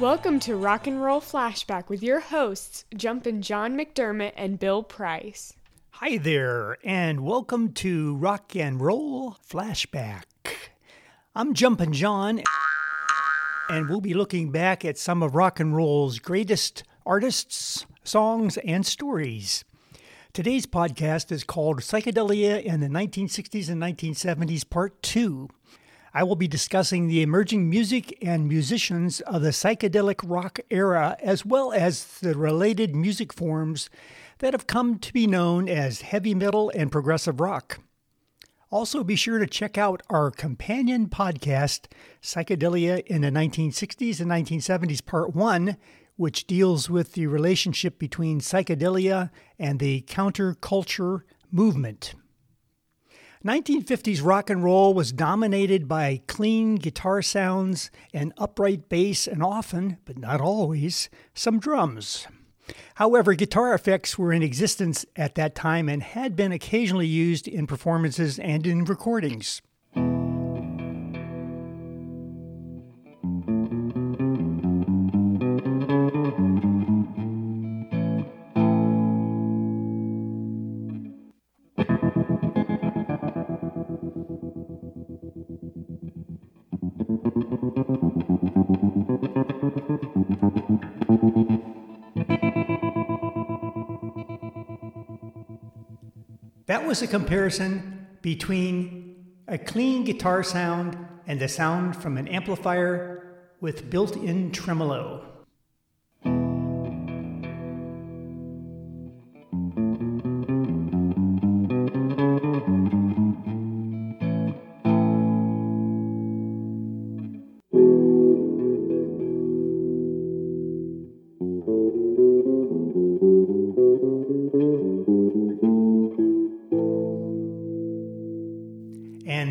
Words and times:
Welcome 0.00 0.40
to 0.40 0.56
Rock 0.56 0.86
and 0.86 1.02
Roll 1.02 1.22
Flashback 1.22 1.88
with 1.88 2.02
your 2.02 2.20
hosts, 2.20 2.84
Jumpin' 2.94 3.40
John 3.40 3.78
McDermott 3.78 4.34
and 4.36 4.58
Bill 4.58 4.82
Price. 4.82 5.54
Hi 5.92 6.18
there, 6.18 6.76
and 6.84 7.22
welcome 7.22 7.72
to 7.74 8.14
Rock 8.16 8.54
and 8.54 8.78
Roll 8.78 9.38
Flashback. 9.48 10.24
I'm 11.34 11.54
Jumpin' 11.54 11.94
John, 11.94 12.42
and 13.70 13.88
we'll 13.88 14.02
be 14.02 14.12
looking 14.12 14.52
back 14.52 14.84
at 14.84 14.98
some 14.98 15.22
of 15.22 15.34
rock 15.34 15.60
and 15.60 15.74
roll's 15.74 16.18
greatest 16.18 16.84
artists, 17.06 17.86
songs, 18.04 18.58
and 18.58 18.84
stories. 18.84 19.64
Today's 20.34 20.66
podcast 20.66 21.32
is 21.32 21.42
called 21.42 21.80
Psychedelia 21.80 22.62
in 22.62 22.80
the 22.80 22.88
1960s 22.88 23.70
and 23.70 23.80
1970s, 23.80 24.68
Part 24.68 25.02
2. 25.02 25.48
I 26.16 26.22
will 26.22 26.34
be 26.34 26.48
discussing 26.48 27.08
the 27.08 27.20
emerging 27.20 27.68
music 27.68 28.16
and 28.22 28.48
musicians 28.48 29.20
of 29.20 29.42
the 29.42 29.50
psychedelic 29.50 30.22
rock 30.24 30.58
era, 30.70 31.14
as 31.22 31.44
well 31.44 31.74
as 31.74 32.06
the 32.20 32.34
related 32.34 32.96
music 32.96 33.34
forms 33.34 33.90
that 34.38 34.54
have 34.54 34.66
come 34.66 34.98
to 35.00 35.12
be 35.12 35.26
known 35.26 35.68
as 35.68 36.00
heavy 36.00 36.34
metal 36.34 36.72
and 36.74 36.90
progressive 36.90 37.38
rock. 37.38 37.80
Also, 38.70 39.04
be 39.04 39.14
sure 39.14 39.38
to 39.38 39.46
check 39.46 39.76
out 39.76 40.02
our 40.08 40.30
companion 40.30 41.06
podcast, 41.06 41.84
Psychedelia 42.22 43.04
in 43.04 43.20
the 43.20 43.30
1960s 43.30 44.18
and 44.18 44.30
1970s, 44.30 45.04
Part 45.04 45.36
1, 45.36 45.76
which 46.16 46.46
deals 46.46 46.88
with 46.88 47.12
the 47.12 47.26
relationship 47.26 47.98
between 47.98 48.40
psychedelia 48.40 49.28
and 49.58 49.80
the 49.80 50.00
counterculture 50.08 51.24
movement. 51.52 52.14
1950s 53.46 54.24
rock 54.24 54.50
and 54.50 54.64
roll 54.64 54.92
was 54.92 55.12
dominated 55.12 55.86
by 55.86 56.20
clean 56.26 56.74
guitar 56.74 57.22
sounds 57.22 57.92
and 58.12 58.32
upright 58.38 58.88
bass, 58.88 59.28
and 59.28 59.40
often, 59.40 59.98
but 60.04 60.18
not 60.18 60.40
always, 60.40 61.08
some 61.32 61.60
drums. 61.60 62.26
However, 62.96 63.34
guitar 63.34 63.72
effects 63.72 64.18
were 64.18 64.32
in 64.32 64.42
existence 64.42 65.06
at 65.14 65.36
that 65.36 65.54
time 65.54 65.88
and 65.88 66.02
had 66.02 66.34
been 66.34 66.50
occasionally 66.50 67.06
used 67.06 67.46
in 67.46 67.68
performances 67.68 68.40
and 68.40 68.66
in 68.66 68.84
recordings. 68.84 69.62
That 96.66 96.84
was 96.84 97.00
a 97.00 97.06
comparison 97.06 98.08
between 98.22 99.26
a 99.46 99.56
clean 99.56 100.04
guitar 100.04 100.42
sound 100.42 100.98
and 101.26 101.40
the 101.40 101.48
sound 101.48 101.96
from 101.96 102.18
an 102.18 102.26
amplifier 102.26 103.52
with 103.60 103.88
built 103.88 104.16
in 104.16 104.50
tremolo. 104.50 105.35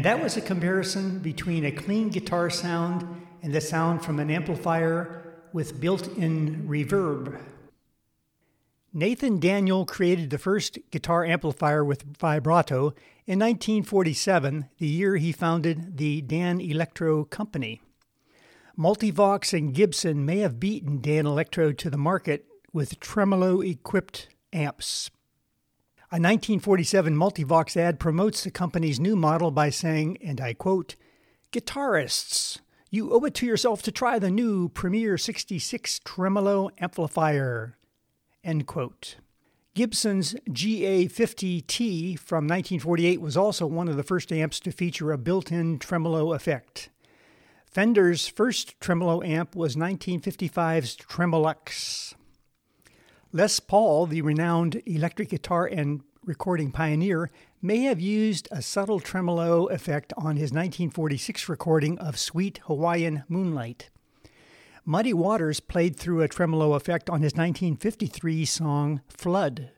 That 0.06 0.22
was 0.22 0.38
a 0.38 0.42
comparison 0.42 1.18
between 1.18 1.66
a 1.66 1.72
clean 1.72 2.10
guitar 2.10 2.52
sound 2.52 3.26
and 3.42 3.52
the 3.52 3.60
sound 3.60 4.06
from 4.06 4.20
an 4.20 4.30
amplifier 4.30 5.34
with 5.52 5.82
built 5.82 6.08
in 6.16 6.68
reverb. 6.68 7.42
Nathan 8.94 9.40
Daniel 9.40 9.84
created 9.84 10.30
the 10.30 10.38
first 10.38 10.78
guitar 10.92 11.26
amplifier 11.26 11.84
with 11.84 12.04
vibrato 12.04 12.94
in 13.26 13.40
1947, 13.40 14.70
the 14.78 14.86
year 14.86 15.16
he 15.16 15.32
founded 15.32 15.98
the 15.98 16.22
Danelectro 16.22 17.28
Company. 17.28 17.82
Multivox 18.78 19.58
and 19.58 19.74
Gibson 19.74 20.24
may 20.24 20.38
have 20.38 20.60
beaten 20.60 21.02
Danelectro 21.02 21.76
to 21.80 21.90
the 21.90 21.98
market 21.98 22.46
with 22.72 23.00
tremolo 23.00 23.62
equipped 23.62 24.28
amps. 24.54 25.10
A 26.16 26.18
1947 26.18 27.14
Multivox 27.14 27.76
ad 27.76 28.00
promotes 28.00 28.42
the 28.42 28.50
company's 28.50 29.02
new 29.02 29.18
model 29.18 29.52
by 29.52 29.70
saying, 29.70 30.18
and 30.24 30.40
I 30.40 30.54
quote, 30.54 30.96
Guitarists, 31.52 32.62
you 32.90 33.12
owe 33.12 33.26
it 33.26 33.34
to 33.34 33.46
yourself 33.46 33.82
to 33.82 33.92
try 33.92 34.18
the 34.18 34.32
new 34.32 34.70
Premier 34.70 35.18
66 35.18 36.00
Tremolo 36.06 36.70
amplifier. 36.80 37.78
End 38.46 38.66
quote. 38.66 39.18
Gibson's 39.74 40.36
GA50T 40.52 42.18
from 42.18 42.46
1948 42.46 43.20
was 43.20 43.36
also 43.36 43.68
one 43.68 43.90
of 43.90 43.98
the 43.98 44.02
first 44.02 44.32
amps 44.32 44.62
to 44.62 44.72
feature 44.72 45.12
a 45.12 45.18
built 45.18 45.52
in 45.52 45.80
tremolo 45.80 46.32
effect. 46.32 46.88
Fender's 47.70 48.26
first 48.26 48.80
tremolo 48.80 49.22
amp 49.22 49.54
was 49.54 49.76
1955's 49.76 50.96
Tremolux. 50.96 52.14
Les 53.36 53.60
Paul, 53.60 54.06
the 54.06 54.22
renowned 54.22 54.82
electric 54.86 55.28
guitar 55.28 55.66
and 55.66 56.00
recording 56.24 56.72
pioneer, 56.72 57.30
may 57.62 57.80
have 57.80 58.00
used 58.00 58.48
a 58.50 58.62
subtle 58.62 59.02
tremolo 59.02 59.66
effect 59.66 60.14
on 60.16 60.38
his 60.38 60.54
1946 60.54 61.50
recording 61.50 62.00
of 62.00 62.18
Sweet 62.18 62.62
Hawaiian 62.68 63.26
Moonlight. 63.28 63.90
Muddy 64.86 65.12
Waters 65.12 65.60
played 65.60 65.98
through 65.98 66.22
a 66.22 66.30
tremolo 66.30 66.76
effect 66.76 67.10
on 67.10 67.22
his 67.24 67.34
1953 67.34 68.46
song 68.46 69.02
Flood. 69.10 69.70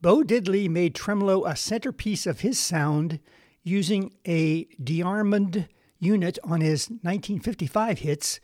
Bo 0.00 0.22
Diddley 0.22 0.68
made 0.68 0.94
tremolo 0.94 1.46
a 1.46 1.56
centerpiece 1.56 2.28
of 2.28 2.42
his 2.42 2.60
sound 2.60 3.18
using 3.64 4.14
a 4.24 4.66
DeArmond 4.80 5.66
unit 5.98 6.38
on 6.44 6.60
his 6.60 6.88
1955 6.88 7.98
hits 7.98 8.38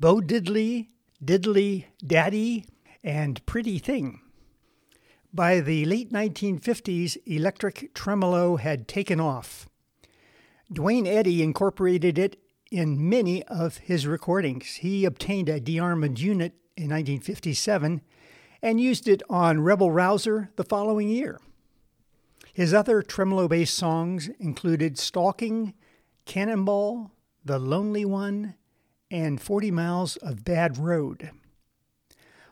Bo 0.00 0.16
Diddley, 0.16 0.88
Diddley 1.24 1.84
Daddy, 2.04 2.64
and 3.06 3.46
Pretty 3.46 3.78
Thing. 3.78 4.20
By 5.32 5.60
the 5.60 5.84
late 5.84 6.12
1950s, 6.12 7.16
electric 7.24 7.94
tremolo 7.94 8.56
had 8.56 8.88
taken 8.88 9.20
off. 9.20 9.68
Duane 10.72 11.06
Eddy 11.06 11.42
incorporated 11.42 12.18
it 12.18 12.36
in 12.72 13.08
many 13.08 13.44
of 13.44 13.78
his 13.78 14.08
recordings. 14.08 14.76
He 14.76 15.04
obtained 15.04 15.48
a 15.48 15.60
DeArmond 15.60 16.18
unit 16.18 16.54
in 16.76 16.90
1957 16.90 18.02
and 18.60 18.80
used 18.80 19.06
it 19.06 19.22
on 19.30 19.60
Rebel 19.60 19.92
Rouser 19.92 20.50
the 20.56 20.64
following 20.64 21.08
year. 21.08 21.40
His 22.52 22.74
other 22.74 23.02
tremolo 23.02 23.46
based 23.46 23.74
songs 23.74 24.30
included 24.40 24.98
Stalking, 24.98 25.74
Cannonball, 26.24 27.12
The 27.44 27.60
Lonely 27.60 28.04
One, 28.04 28.54
and 29.12 29.40
40 29.40 29.70
Miles 29.70 30.16
of 30.16 30.44
Bad 30.44 30.78
Road. 30.78 31.30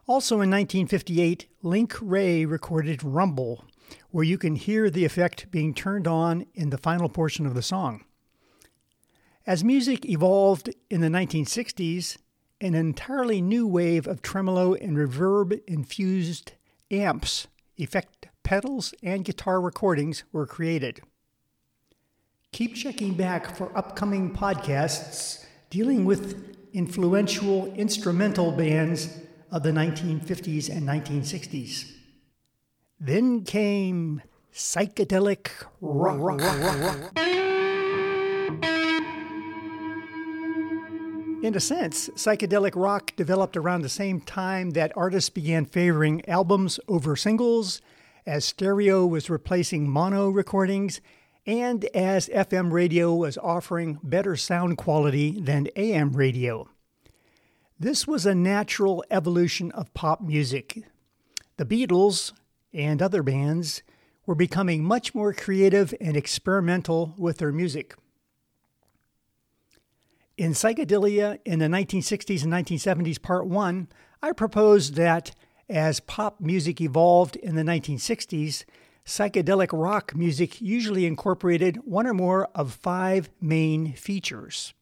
Also 0.06 0.34
in 0.34 0.50
1958, 0.50 1.46
Link 1.62 1.96
Wray 2.02 2.44
recorded 2.44 3.02
Rumble, 3.02 3.64
where 4.10 4.24
you 4.24 4.36
can 4.36 4.54
hear 4.54 4.90
the 4.90 5.06
effect 5.06 5.50
being 5.50 5.72
turned 5.72 6.06
on 6.06 6.44
in 6.54 6.68
the 6.68 6.76
final 6.76 7.08
portion 7.08 7.46
of 7.46 7.54
the 7.54 7.62
song. 7.62 8.04
As 9.46 9.64
music 9.64 10.04
evolved 10.04 10.68
in 10.90 11.00
the 11.00 11.08
1960s, 11.08 12.18
an 12.60 12.74
entirely 12.74 13.40
new 13.40 13.66
wave 13.66 14.06
of 14.06 14.20
tremolo 14.20 14.74
and 14.74 14.96
reverb 14.96 15.58
infused 15.66 16.52
amps, 16.90 17.46
effect 17.78 18.28
pedals, 18.42 18.92
and 19.02 19.24
guitar 19.24 19.58
recordings 19.58 20.24
were 20.32 20.46
created. 20.46 21.00
Keep 22.52 22.74
checking 22.74 23.14
back 23.14 23.56
for 23.56 23.76
upcoming 23.76 24.34
podcasts 24.34 25.46
dealing 25.70 26.04
with 26.04 26.56
influential 26.72 27.72
instrumental 27.74 28.52
bands 28.52 29.08
of 29.54 29.62
the 29.62 29.70
1950s 29.70 30.68
and 30.68 30.82
1960s. 30.82 31.92
Then 32.98 33.44
came 33.44 34.20
psychedelic 34.52 35.46
rock. 35.80 36.18
rock, 36.18 36.40
rock 36.40 37.12
In 41.44 41.54
a 41.54 41.60
sense, 41.60 42.08
psychedelic 42.16 42.72
rock 42.74 43.14
developed 43.14 43.56
around 43.56 43.82
the 43.82 43.88
same 43.88 44.20
time 44.20 44.70
that 44.70 44.90
artists 44.96 45.30
began 45.30 45.66
favoring 45.66 46.28
albums 46.28 46.80
over 46.88 47.14
singles, 47.14 47.80
as 48.26 48.44
stereo 48.44 49.06
was 49.06 49.30
replacing 49.30 49.88
mono 49.88 50.30
recordings, 50.30 51.00
and 51.46 51.84
as 51.94 52.28
FM 52.30 52.72
radio 52.72 53.14
was 53.14 53.38
offering 53.38 54.00
better 54.02 54.34
sound 54.34 54.78
quality 54.78 55.38
than 55.40 55.68
AM 55.76 56.14
radio. 56.14 56.68
This 57.78 58.06
was 58.06 58.24
a 58.24 58.36
natural 58.36 59.04
evolution 59.10 59.72
of 59.72 59.92
pop 59.94 60.20
music. 60.20 60.84
The 61.56 61.64
Beatles 61.64 62.32
and 62.72 63.02
other 63.02 63.22
bands 63.22 63.82
were 64.26 64.36
becoming 64.36 64.84
much 64.84 65.12
more 65.12 65.32
creative 65.32 65.92
and 66.00 66.16
experimental 66.16 67.14
with 67.18 67.38
their 67.38 67.50
music. 67.50 67.96
In 70.36 70.52
Psychedelia 70.52 71.40
in 71.44 71.58
the 71.58 71.66
1960s 71.66 72.44
and 72.44 72.52
1970s, 72.52 73.20
Part 73.20 73.46
1, 73.46 73.88
I 74.22 74.32
proposed 74.32 74.94
that 74.94 75.32
as 75.68 75.98
pop 75.98 76.40
music 76.40 76.80
evolved 76.80 77.34
in 77.36 77.56
the 77.56 77.62
1960s, 77.62 78.64
psychedelic 79.04 79.70
rock 79.72 80.14
music 80.14 80.60
usually 80.60 81.06
incorporated 81.06 81.78
one 81.84 82.06
or 82.06 82.14
more 82.14 82.48
of 82.54 82.72
five 82.72 83.30
main 83.40 83.92
features. 83.94 84.74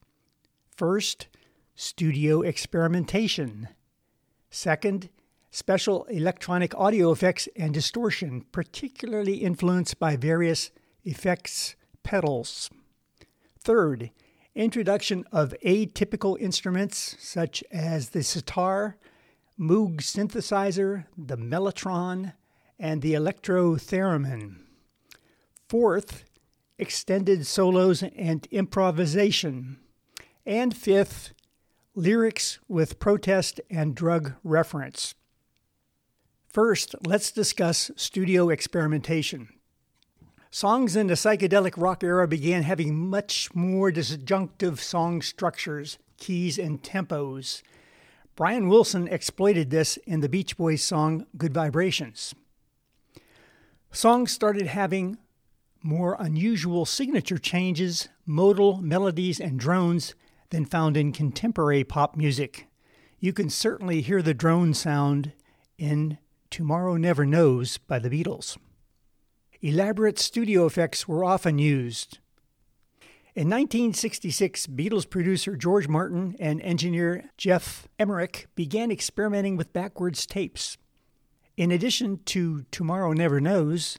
First, 0.76 1.28
studio 1.74 2.42
experimentation. 2.42 3.68
Second, 4.50 5.08
special 5.50 6.04
electronic 6.04 6.74
audio 6.74 7.12
effects 7.12 7.48
and 7.56 7.72
distortion, 7.74 8.44
particularly 8.52 9.36
influenced 9.36 9.98
by 9.98 10.16
various 10.16 10.70
effects 11.04 11.76
pedals. 12.02 12.70
Third, 13.58 14.10
introduction 14.54 15.24
of 15.32 15.54
atypical 15.64 16.38
instruments 16.40 17.16
such 17.18 17.62
as 17.70 18.10
the 18.10 18.22
sitar, 18.22 18.96
Moog 19.58 19.98
synthesizer, 19.98 21.04
the 21.16 21.36
mellotron, 21.36 22.32
and 22.78 23.02
the 23.02 23.14
electro-theremin. 23.14 24.56
Fourth, 25.68 26.24
extended 26.78 27.46
solos 27.46 28.02
and 28.02 28.46
improvisation. 28.50 29.78
And 30.44 30.76
fifth, 30.76 31.32
lyrics 31.94 32.58
with 32.68 32.98
protest 32.98 33.60
and 33.70 33.94
drug 33.94 34.34
reference. 34.42 35.14
First, 36.48 36.94
let's 37.06 37.30
discuss 37.30 37.90
studio 37.96 38.48
experimentation. 38.48 39.48
Songs 40.50 40.96
in 40.96 41.06
the 41.06 41.14
psychedelic 41.14 41.80
rock 41.80 42.04
era 42.04 42.28
began 42.28 42.62
having 42.62 42.94
much 42.94 43.54
more 43.54 43.90
disjunctive 43.90 44.80
song 44.80 45.22
structures, 45.22 45.98
keys, 46.18 46.58
and 46.58 46.82
tempos. 46.82 47.62
Brian 48.36 48.68
Wilson 48.68 49.08
exploited 49.08 49.70
this 49.70 49.96
in 49.98 50.20
the 50.20 50.28
Beach 50.28 50.56
Boys 50.56 50.82
song 50.82 51.26
Good 51.36 51.54
Vibrations. 51.54 52.34
Songs 53.90 54.32
started 54.32 54.66
having 54.66 55.18
more 55.82 56.16
unusual 56.18 56.86
signature 56.86 57.38
changes, 57.38 58.08
modal 58.24 58.78
melodies, 58.80 59.40
and 59.40 59.58
drones 59.58 60.14
than 60.52 60.66
found 60.66 60.98
in 60.98 61.12
contemporary 61.12 61.82
pop 61.82 62.14
music. 62.14 62.68
You 63.18 63.32
can 63.32 63.48
certainly 63.48 64.02
hear 64.02 64.20
the 64.20 64.34
drone 64.34 64.74
sound 64.74 65.32
in 65.78 66.18
Tomorrow 66.50 66.98
Never 66.98 67.24
Knows 67.24 67.78
by 67.78 67.98
the 67.98 68.10
Beatles. 68.10 68.58
Elaborate 69.62 70.18
studio 70.18 70.66
effects 70.66 71.08
were 71.08 71.24
often 71.24 71.58
used. 71.58 72.18
In 73.34 73.48
1966, 73.48 74.66
Beatles 74.66 75.08
producer 75.08 75.56
George 75.56 75.88
Martin 75.88 76.36
and 76.38 76.60
engineer 76.60 77.30
Geoff 77.38 77.88
Emerick 77.98 78.46
began 78.54 78.90
experimenting 78.90 79.56
with 79.56 79.72
backwards 79.72 80.26
tapes. 80.26 80.76
In 81.56 81.70
addition 81.70 82.20
to 82.26 82.66
Tomorrow 82.70 83.14
Never 83.14 83.40
Knows, 83.40 83.98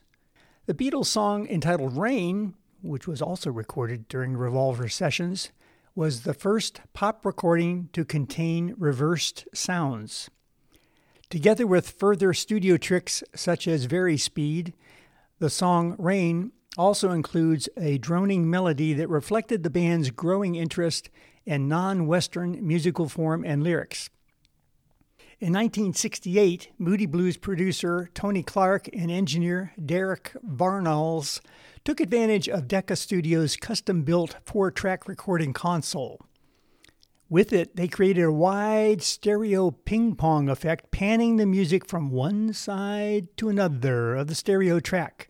the 0.68 0.76
Beatles 0.76 1.08
song 1.08 1.48
entitled 1.48 1.98
Rain, 1.98 2.54
which 2.84 3.08
was 3.08 3.24
also 3.24 3.50
recorded 3.50 4.08
during 4.08 4.38
Revolver 4.38 4.88
sessions, 4.88 5.50
was 5.96 6.22
the 6.22 6.34
first 6.34 6.82
pop 6.94 7.26
recording 7.26 7.90
to 7.94 8.04
contain 8.04 8.74
reversed 8.78 9.48
sounds. 9.54 10.30
Together 11.30 11.68
with 11.68 11.92
further 11.92 12.34
studio 12.34 12.78
tricks 12.78 13.24
such 13.36 13.68
as 13.68 13.86
Very 13.86 14.16
Varispeed, 14.16 14.74
the 15.40 15.50
song 15.50 15.96
Rain 16.00 16.52
also 16.78 17.12
includes 17.12 17.70
a 17.78 17.98
droning 18.00 18.50
melody 18.50 18.94
that 18.94 19.10
reflected 19.10 19.62
the 19.62 19.70
band's 19.70 20.10
growing 20.10 20.56
interest 20.56 21.10
in 21.46 21.68
non 21.68 22.08
Western 22.08 22.66
musical 22.66 23.08
form 23.08 23.44
and 23.46 23.64
lyrics. 23.64 24.10
In 25.44 25.52
1968, 25.52 26.70
Moody 26.78 27.06
Blues 27.06 27.36
producer 27.36 28.10
Tony 28.14 28.44
Clarke 28.44 28.88
and 28.94 29.12
engineer 29.12 29.74
Derek 29.86 30.32
Varnals 30.42 31.42
took 31.84 32.00
advantage 32.00 32.48
of 32.48 32.70
Decca 32.70 32.96
Studios' 32.96 33.58
custom 33.58 34.04
built 34.04 34.38
four 34.46 34.72
track 34.72 35.06
recording 35.06 35.52
console. 35.52 36.26
With 37.28 37.52
it, 37.52 37.76
they 37.76 37.90
created 37.90 38.24
a 38.24 38.32
wide 38.32 39.02
stereo 39.02 39.72
ping 39.72 40.16
pong 40.16 40.48
effect, 40.48 40.92
panning 40.92 41.36
the 41.36 41.46
music 41.46 41.90
from 41.90 42.10
one 42.10 42.54
side 42.54 43.28
to 43.36 43.50
another 43.50 44.16
of 44.16 44.28
the 44.28 44.36
stereo 44.36 44.80
track. 44.80 45.28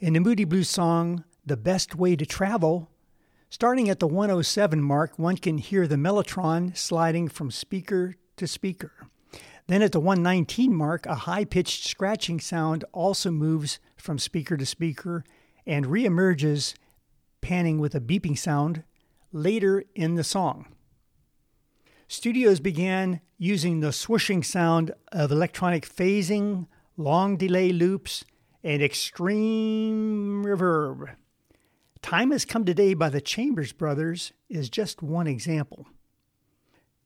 In 0.00 0.14
the 0.14 0.18
Moody 0.18 0.42
Blues 0.42 0.70
song, 0.70 1.22
The 1.46 1.56
Best 1.56 1.94
Way 1.94 2.16
to 2.16 2.26
Travel, 2.26 2.90
starting 3.48 3.88
at 3.88 4.00
the 4.00 4.08
107 4.08 4.82
mark, 4.82 5.20
one 5.20 5.36
can 5.36 5.58
hear 5.58 5.86
the 5.86 5.94
mellotron 5.94 6.76
sliding 6.76 7.28
from 7.28 7.52
speaker 7.52 8.16
to 8.36 8.48
speaker. 8.48 9.06
Then 9.68 9.82
at 9.82 9.92
the 9.92 10.00
119 10.00 10.74
mark, 10.74 11.06
a 11.06 11.14
high 11.14 11.44
pitched 11.44 11.88
scratching 11.88 12.40
sound 12.40 12.84
also 12.92 13.30
moves 13.30 13.78
from 13.96 14.18
speaker 14.18 14.56
to 14.56 14.66
speaker 14.66 15.24
and 15.66 15.86
reemerges, 15.86 16.74
panning 17.40 17.78
with 17.78 17.94
a 17.94 18.00
beeping 18.00 18.36
sound 18.36 18.82
later 19.32 19.84
in 19.94 20.16
the 20.16 20.24
song. 20.24 20.66
Studios 22.08 22.60
began 22.60 23.20
using 23.38 23.80
the 23.80 23.88
swooshing 23.88 24.44
sound 24.44 24.92
of 25.10 25.32
electronic 25.32 25.88
phasing, 25.88 26.66
long 26.96 27.36
delay 27.36 27.70
loops, 27.70 28.24
and 28.62 28.82
extreme 28.82 30.44
reverb. 30.44 31.14
Time 32.02 32.32
Has 32.32 32.44
Come 32.44 32.64
Today 32.64 32.94
by 32.94 33.08
the 33.08 33.20
Chambers 33.20 33.72
Brothers 33.72 34.32
is 34.48 34.68
just 34.68 35.02
one 35.02 35.26
example. 35.26 35.86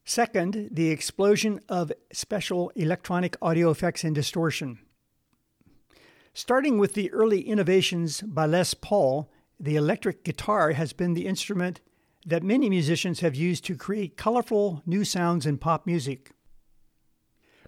Second, 0.09 0.69
the 0.71 0.91
explosion 0.91 1.61
of 1.69 1.91
special 2.13 2.71
electronic 2.77 3.37
audio 3.43 3.71
effects 3.71 4.05
and 4.05 4.15
distortion. 4.15 4.79
Starting 6.33 6.79
with 6.79 6.95
the 6.95 7.11
early 7.11 7.41
innovations 7.41 8.23
by 8.23 8.47
Les 8.47 8.73
Paul, 8.73 9.29
the 9.59 9.75
electric 9.75 10.23
guitar 10.23 10.71
has 10.71 10.93
been 10.93 11.15
the 11.15 11.27
instrument 11.27 11.81
that 12.25 12.45
many 12.45 12.71
musicians 12.71 13.19
have 13.19 13.35
used 13.35 13.65
to 13.65 13.75
create 13.75 14.17
colorful 14.17 14.81
new 14.87 15.05
sounds 15.05 15.45
in 15.45 15.59
pop 15.59 15.87
music. 15.87 16.31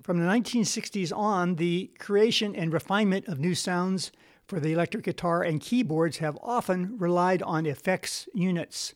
From 0.01 0.21
the 0.21 0.27
1960s 0.27 1.13
on, 1.17 1.57
the 1.57 1.91
creation 1.99 2.55
and 2.55 2.73
refinement 2.73 3.27
of 3.27 3.41
new 3.41 3.57
sounds 3.57 4.13
for 4.47 4.61
the 4.61 4.73
electric 4.73 5.03
guitar 5.03 5.43
and 5.43 5.61
keyboards 5.61 6.19
have 6.19 6.39
often 6.41 6.99
relied 6.99 7.43
on 7.43 7.67
effects 7.67 8.29
units. 8.33 8.95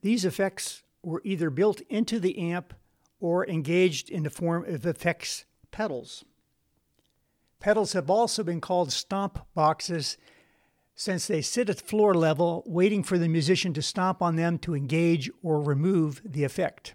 These 0.00 0.24
effects 0.24 0.82
were 1.02 1.22
either 1.24 1.50
built 1.50 1.80
into 1.88 2.18
the 2.20 2.38
amp 2.38 2.74
or 3.20 3.46
engaged 3.46 4.10
in 4.10 4.22
the 4.22 4.30
form 4.30 4.64
of 4.66 4.86
effects 4.86 5.44
pedals. 5.70 6.24
Pedals 7.60 7.92
have 7.92 8.08
also 8.08 8.44
been 8.44 8.60
called 8.60 8.92
stomp 8.92 9.38
boxes 9.54 10.16
since 10.94 11.26
they 11.26 11.40
sit 11.40 11.70
at 11.70 11.80
floor 11.80 12.14
level, 12.14 12.64
waiting 12.66 13.02
for 13.04 13.18
the 13.18 13.28
musician 13.28 13.72
to 13.74 13.82
stomp 13.82 14.20
on 14.20 14.36
them 14.36 14.58
to 14.58 14.74
engage 14.74 15.30
or 15.42 15.60
remove 15.60 16.20
the 16.24 16.44
effect. 16.44 16.94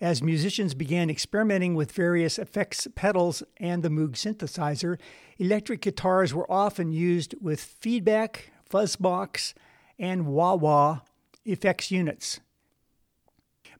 As 0.00 0.22
musicians 0.22 0.74
began 0.74 1.10
experimenting 1.10 1.74
with 1.74 1.92
various 1.92 2.38
effects 2.38 2.88
pedals 2.94 3.42
and 3.58 3.82
the 3.82 3.88
Moog 3.88 4.12
synthesizer, 4.12 4.98
electric 5.38 5.80
guitars 5.80 6.34
were 6.34 6.50
often 6.50 6.90
used 6.90 7.34
with 7.40 7.60
feedback, 7.60 8.52
fuzz 8.68 8.96
fuzzbox, 8.96 9.54
and 9.98 10.26
wah 10.26 10.54
wah 10.54 11.00
effects 11.44 11.90
units. 11.90 12.40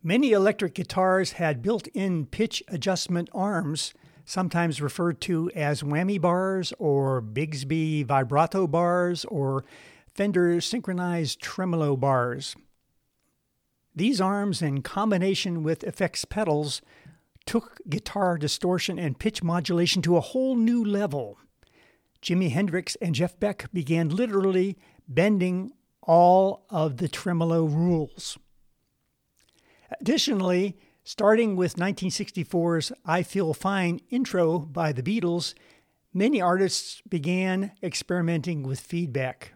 Many 0.05 0.33
electric 0.33 0.75
guitars 0.75 1.33
had 1.33 1.63
built 1.63 1.87
in 1.89 2.27
pitch 2.27 2.61
adjustment 2.67 3.31
arms 3.33 3.95
sometimes 4.25 4.83
referred 4.83 5.21
to 5.23 5.49
as 5.55 5.85
whammy 5.85 6.21
bars 6.21 6.73
or 6.81 7.23
Bigsby 7.23 8.05
vibrato 8.05 8.67
bars 8.67 9.25
or 9.27 9.65
Fender 10.13 10.61
synchronized 10.61 11.41
tremolo 11.41 11.97
bars. 11.97 12.57
These 13.95 14.21
arms, 14.21 14.61
in 14.61 14.83
combination 14.83 15.63
with 15.63 15.85
effects 15.85 16.25
pedals, 16.25 16.83
took 17.47 17.79
guitar 17.89 18.37
distortion 18.39 18.99
and 18.99 19.21
pitch 19.21 19.43
modulation 19.43 20.03
to 20.03 20.17
a 20.17 20.21
whole 20.21 20.57
new 20.57 20.85
level. 20.85 21.39
Jimi 22.21 22.51
Hendrix 22.51 22.97
and 22.97 23.15
Jeff 23.15 23.39
Beck 23.39 23.73
began 23.73 24.09
literally 24.09 24.77
bending 25.07 25.71
all 26.03 26.67
of 26.71 26.97
the 26.97 27.09
tremolo 27.09 27.65
rules. 27.65 28.37
Additionally, 30.01 30.77
Starting 31.05 31.57
with 31.57 31.75
1964's 31.75 32.93
I 33.05 33.25
Feel 33.25 33.55
Fine 33.55 34.03
intro 34.11 34.61
by 34.61 34.93
the 34.93 35.03
Beatles, 35.03 35.55
many 36.15 36.41
artists 36.41 37.03
began 37.09 37.73
experimenting 37.83 38.63
with 38.63 38.79
feedback. 38.79 39.53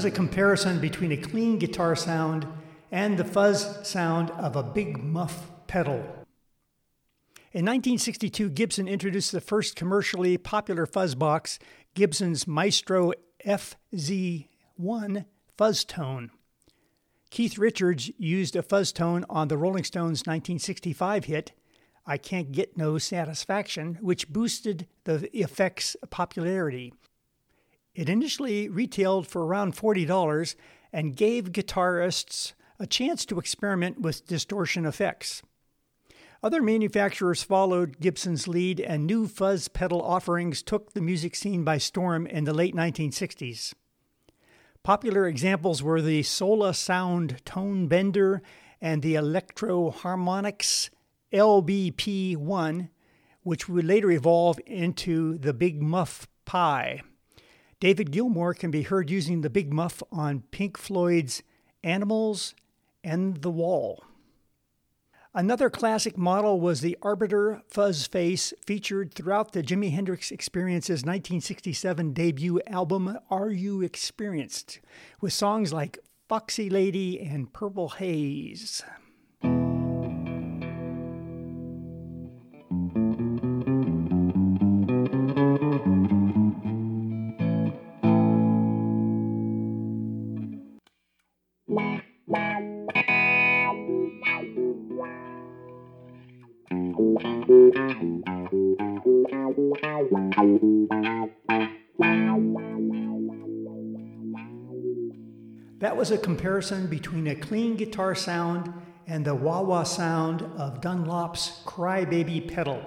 Was 0.00 0.06
a 0.06 0.10
comparison 0.10 0.80
between 0.80 1.12
a 1.12 1.16
clean 1.18 1.58
guitar 1.58 1.94
sound 1.94 2.46
and 2.90 3.18
the 3.18 3.24
fuzz 3.24 3.86
sound 3.86 4.30
of 4.30 4.56
a 4.56 4.62
big 4.62 4.96
muff 4.96 5.50
pedal. 5.66 5.98
In 7.52 7.66
1962, 7.66 8.48
Gibson 8.48 8.88
introduced 8.88 9.30
the 9.30 9.42
first 9.42 9.76
commercially 9.76 10.38
popular 10.38 10.86
fuzz 10.86 11.14
box, 11.14 11.58
Gibson's 11.94 12.46
Maestro 12.46 13.12
FZ1 13.44 15.26
fuzz 15.58 15.84
tone. 15.84 16.30
Keith 17.28 17.58
Richards 17.58 18.10
used 18.16 18.56
a 18.56 18.62
fuzz 18.62 18.92
tone 18.92 19.26
on 19.28 19.48
the 19.48 19.58
Rolling 19.58 19.84
Stones' 19.84 20.20
1965 20.20 21.26
hit, 21.26 21.52
I 22.06 22.16
Can't 22.16 22.52
Get 22.52 22.74
No 22.74 22.96
Satisfaction, 22.96 23.98
which 24.00 24.30
boosted 24.30 24.86
the 25.04 25.28
effect's 25.38 25.94
popularity. 26.08 26.94
It 28.00 28.08
initially 28.08 28.66
retailed 28.70 29.26
for 29.26 29.44
around 29.44 29.76
$40 29.76 30.54
and 30.90 31.14
gave 31.14 31.52
guitarists 31.52 32.54
a 32.78 32.86
chance 32.86 33.26
to 33.26 33.38
experiment 33.38 34.00
with 34.00 34.26
distortion 34.26 34.86
effects. 34.86 35.42
Other 36.42 36.62
manufacturers 36.62 37.42
followed 37.42 38.00
Gibson's 38.00 38.48
lead, 38.48 38.80
and 38.80 39.06
new 39.06 39.28
fuzz 39.28 39.68
pedal 39.68 40.00
offerings 40.00 40.62
took 40.62 40.94
the 40.94 41.02
music 41.02 41.36
scene 41.36 41.62
by 41.62 41.76
storm 41.76 42.26
in 42.26 42.44
the 42.44 42.54
late 42.54 42.74
1960s. 42.74 43.74
Popular 44.82 45.28
examples 45.28 45.82
were 45.82 46.00
the 46.00 46.22
Sola 46.22 46.72
Sound 46.72 47.44
Tone 47.44 47.86
Bender 47.86 48.40
and 48.80 49.02
the 49.02 49.14
Electro 49.14 49.90
Harmonix 49.90 50.88
LBP 51.34 52.38
1, 52.38 52.88
which 53.42 53.68
would 53.68 53.84
later 53.84 54.10
evolve 54.10 54.58
into 54.64 55.36
the 55.36 55.52
Big 55.52 55.82
Muff 55.82 56.26
Pi. 56.46 57.02
David 57.80 58.12
Gilmour 58.12 58.52
can 58.52 58.70
be 58.70 58.82
heard 58.82 59.08
using 59.08 59.40
the 59.40 59.48
Big 59.48 59.72
Muff 59.72 60.02
on 60.12 60.42
Pink 60.50 60.76
Floyd's 60.76 61.42
Animals 61.82 62.54
and 63.02 63.40
The 63.40 63.50
Wall. 63.50 64.04
Another 65.32 65.70
classic 65.70 66.18
model 66.18 66.60
was 66.60 66.82
the 66.82 66.98
Arbiter 67.00 67.62
Fuzz 67.70 68.06
Face, 68.06 68.52
featured 68.66 69.14
throughout 69.14 69.52
the 69.52 69.62
Jimi 69.62 69.92
Hendrix 69.92 70.30
Experience's 70.30 71.04
1967 71.06 72.12
debut 72.12 72.60
album 72.66 73.16
Are 73.30 73.48
You 73.48 73.80
Experienced, 73.80 74.80
with 75.22 75.32
songs 75.32 75.72
like 75.72 75.98
Foxy 76.28 76.68
Lady 76.68 77.18
and 77.18 77.50
Purple 77.50 77.88
Haze. 77.88 78.82
Was 106.00 106.10
a 106.10 106.16
comparison 106.16 106.86
between 106.86 107.26
a 107.26 107.34
clean 107.34 107.76
guitar 107.76 108.14
sound 108.14 108.72
and 109.06 109.22
the 109.22 109.34
wah 109.34 109.60
wah 109.60 109.82
sound 109.82 110.40
of 110.56 110.80
Dunlop's 110.80 111.60
Crybaby 111.66 112.50
pedal. 112.50 112.82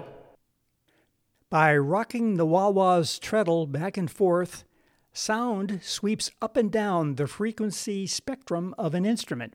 By 1.47 1.77
rocking 1.77 2.37
the 2.37 2.45
wah 2.47 2.69
wah's 2.69 3.19
treadle 3.19 3.67
back 3.67 3.97
and 3.97 4.09
forth, 4.09 4.63
sound 5.11 5.79
sweeps 5.83 6.31
up 6.41 6.57
and 6.57 6.71
down 6.71 7.13
the 7.13 7.27
frequency 7.27 8.07
spectrum 8.07 8.73
of 8.79 8.95
an 8.95 9.05
instrument. 9.05 9.53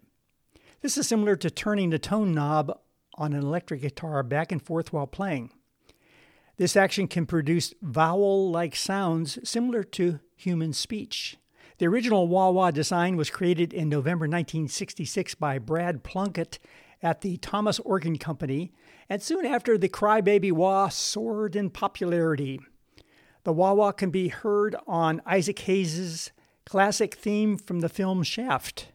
This 0.80 0.96
is 0.96 1.08
similar 1.08 1.34
to 1.34 1.50
turning 1.50 1.90
the 1.90 1.98
tone 1.98 2.30
knob 2.30 2.78
on 3.16 3.32
an 3.32 3.42
electric 3.42 3.80
guitar 3.80 4.22
back 4.22 4.52
and 4.52 4.62
forth 4.62 4.92
while 4.92 5.08
playing. 5.08 5.50
This 6.58 6.76
action 6.76 7.08
can 7.08 7.26
produce 7.26 7.74
vowel 7.82 8.52
like 8.52 8.76
sounds 8.76 9.36
similar 9.42 9.82
to 9.82 10.20
human 10.36 10.72
speech. 10.72 11.38
The 11.78 11.86
original 11.86 12.26
wah 12.26 12.72
design 12.72 13.16
was 13.16 13.30
created 13.30 13.72
in 13.72 13.88
November 13.88 14.24
1966 14.24 15.36
by 15.36 15.60
Brad 15.60 16.02
Plunkett 16.02 16.58
at 17.00 17.20
the 17.20 17.36
Thomas 17.36 17.78
Organ 17.78 18.18
Company, 18.18 18.72
and 19.08 19.22
soon 19.22 19.46
after, 19.46 19.78
the 19.78 19.88
Crybaby 19.88 20.50
wah 20.50 20.88
soared 20.88 21.54
in 21.54 21.70
popularity. 21.70 22.58
The 23.44 23.52
wah 23.52 23.92
can 23.92 24.10
be 24.10 24.26
heard 24.26 24.74
on 24.88 25.22
Isaac 25.24 25.60
Hayes' 25.60 26.32
classic 26.66 27.14
theme 27.14 27.56
from 27.56 27.78
the 27.78 27.88
film 27.88 28.24
Shaft. 28.24 28.88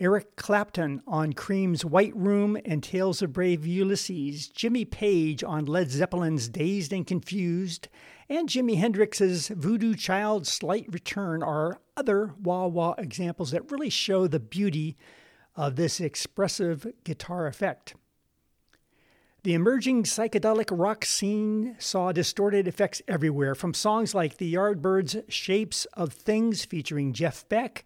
Eric 0.00 0.34
Clapton 0.34 1.00
on 1.06 1.32
Cream's 1.32 1.84
White 1.84 2.16
Room 2.16 2.58
and 2.64 2.82
Tales 2.82 3.22
of 3.22 3.32
Brave 3.32 3.64
Ulysses, 3.64 4.48
Jimmy 4.48 4.84
Page 4.84 5.44
on 5.44 5.64
Led 5.64 5.92
Zeppelin's 5.92 6.48
Dazed 6.48 6.92
and 6.92 7.06
Confused, 7.06 7.86
and 8.28 8.48
Jimi 8.48 8.76
Hendrix's 8.76 9.48
Voodoo 9.48 9.94
Child 9.94 10.46
Slight 10.46 10.86
Return 10.88 11.42
are 11.42 11.78
other 11.96 12.34
wah 12.42 12.66
wah 12.66 12.94
examples 12.98 13.50
that 13.50 13.70
really 13.70 13.90
show 13.90 14.26
the 14.26 14.40
beauty 14.40 14.96
of 15.56 15.76
this 15.76 16.00
expressive 16.00 16.86
guitar 17.04 17.46
effect. 17.46 17.94
The 19.44 19.54
emerging 19.54 20.04
psychedelic 20.04 20.68
rock 20.72 21.04
scene 21.04 21.76
saw 21.78 22.12
distorted 22.12 22.66
effects 22.66 23.02
everywhere, 23.06 23.54
from 23.54 23.74
songs 23.74 24.14
like 24.14 24.38
the 24.38 24.54
Yardbirds' 24.54 25.30
Shapes 25.30 25.84
of 25.92 26.14
Things 26.14 26.64
featuring 26.64 27.12
Jeff 27.12 27.46
Beck 27.50 27.84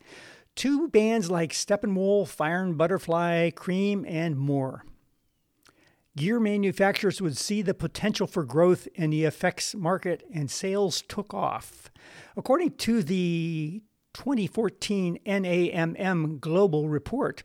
to 0.55 0.89
bands 0.89 1.31
like 1.31 1.53
Steppenwolf, 1.53 2.41
Iron 2.41 2.75
Butterfly, 2.75 3.51
Cream, 3.51 4.05
and 4.09 4.39
more. 4.39 4.85
Gear 6.19 6.41
manufacturers 6.41 7.23
would 7.23 7.37
see 7.37 7.63
the 7.63 7.75
potential 7.75 8.27
for 8.27 8.43
growth 8.43 8.89
in 8.97 9.11
the 9.11 9.23
effects 9.25 9.77
market 9.77 10.25
and 10.35 10.51
sales 10.51 11.01
took 11.07 11.33
off. 11.33 11.93
According 12.37 12.73
to 12.79 13.05
the 13.05 13.85
2014 14.15 15.21
NAMM 15.25 16.41
Global 16.41 16.89
Report, 16.89 17.45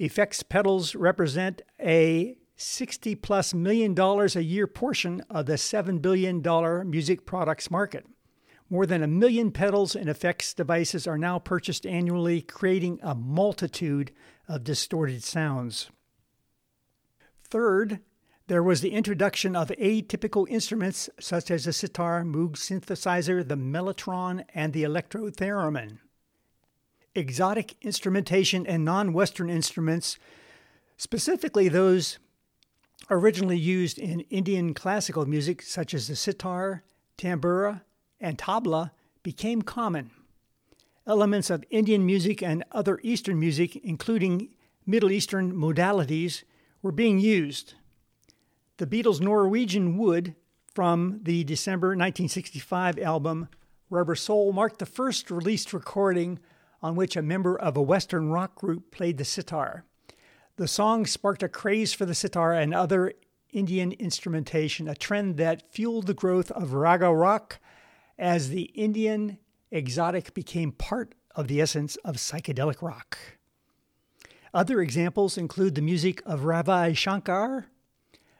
effects 0.00 0.42
pedals 0.42 0.96
represent 0.96 1.62
a 1.80 2.36
60 2.56 3.14
plus 3.14 3.54
million 3.54 3.94
dollars 3.94 4.34
a 4.34 4.42
year 4.42 4.66
portion 4.66 5.22
of 5.30 5.46
the 5.46 5.52
$7 5.52 6.02
billion 6.02 6.42
music 6.90 7.24
products 7.24 7.70
market. 7.70 8.04
More 8.68 8.86
than 8.86 9.04
a 9.04 9.06
million 9.06 9.52
pedals 9.52 9.94
and 9.94 10.08
effects 10.08 10.52
devices 10.52 11.06
are 11.06 11.16
now 11.16 11.38
purchased 11.38 11.86
annually, 11.86 12.42
creating 12.42 12.98
a 13.04 13.14
multitude 13.14 14.10
of 14.48 14.64
distorted 14.64 15.22
sounds. 15.22 15.92
Third, 17.50 18.00
there 18.46 18.62
was 18.62 18.80
the 18.80 18.92
introduction 18.92 19.56
of 19.56 19.68
atypical 19.70 20.48
instruments 20.48 21.10
such 21.18 21.50
as 21.50 21.64
the 21.64 21.72
sitar, 21.72 22.22
Moog 22.22 22.52
synthesizer, 22.52 23.46
the 23.46 23.56
mellotron, 23.56 24.44
and 24.54 24.72
the 24.72 24.84
electro-theremin. 24.84 25.98
Exotic 27.14 27.76
instrumentation 27.82 28.66
and 28.66 28.84
non 28.84 29.12
Western 29.12 29.50
instruments, 29.50 30.16
specifically 30.96 31.68
those 31.68 32.18
originally 33.10 33.58
used 33.58 33.98
in 33.98 34.20
Indian 34.30 34.72
classical 34.72 35.26
music 35.26 35.60
such 35.62 35.92
as 35.92 36.06
the 36.06 36.14
sitar, 36.14 36.84
tambura, 37.18 37.82
and 38.20 38.38
tabla 38.38 38.92
became 39.24 39.62
common. 39.62 40.12
Elements 41.04 41.50
of 41.50 41.64
Indian 41.70 42.06
music 42.06 42.42
and 42.42 42.62
other 42.70 43.00
Eastern 43.02 43.40
music, 43.40 43.74
including 43.76 44.50
Middle 44.86 45.10
Eastern 45.10 45.52
modalities, 45.52 46.44
were 46.82 46.92
being 46.92 47.18
used. 47.18 47.74
The 48.78 48.86
Beatles' 48.86 49.20
Norwegian 49.20 49.98
Wood 49.98 50.34
from 50.74 51.20
the 51.22 51.44
December 51.44 51.88
1965 51.88 52.98
album 52.98 53.48
Rubber 53.90 54.14
Soul 54.14 54.52
marked 54.52 54.78
the 54.78 54.86
first 54.86 55.30
released 55.30 55.72
recording 55.72 56.38
on 56.80 56.94
which 56.94 57.16
a 57.16 57.22
member 57.22 57.58
of 57.58 57.76
a 57.76 57.82
Western 57.82 58.30
rock 58.30 58.54
group 58.54 58.90
played 58.90 59.18
the 59.18 59.24
sitar. 59.24 59.84
The 60.56 60.68
song 60.68 61.06
sparked 61.06 61.42
a 61.42 61.48
craze 61.48 61.92
for 61.92 62.06
the 62.06 62.14
sitar 62.14 62.52
and 62.52 62.72
other 62.72 63.12
Indian 63.52 63.92
instrumentation, 63.92 64.88
a 64.88 64.94
trend 64.94 65.36
that 65.36 65.72
fueled 65.72 66.06
the 66.06 66.14
growth 66.14 66.50
of 66.52 66.72
raga 66.72 67.12
rock 67.12 67.58
as 68.18 68.50
the 68.50 68.62
Indian 68.62 69.38
exotic 69.70 70.34
became 70.34 70.72
part 70.72 71.14
of 71.34 71.48
the 71.48 71.60
essence 71.60 71.96
of 71.96 72.16
psychedelic 72.16 72.82
rock. 72.82 73.18
Other 74.52 74.80
examples 74.80 75.38
include 75.38 75.76
the 75.76 75.82
music 75.82 76.20
of 76.26 76.44
Ravi 76.44 76.92
Shankar, 76.94 77.66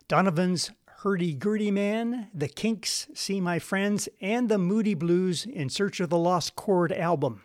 Donovan's 0.08 0.72
Hurdy 1.02 1.34
Gurdy 1.34 1.70
Man, 1.70 2.28
the 2.34 2.48
Kinks' 2.48 3.06
See 3.14 3.40
My 3.40 3.60
Friends, 3.60 4.08
and 4.20 4.48
the 4.48 4.58
Moody 4.58 4.94
Blues 4.94 5.46
in 5.46 5.68
Search 5.68 6.00
of 6.00 6.10
the 6.10 6.18
Lost 6.18 6.56
Chord 6.56 6.92
album. 6.92 7.42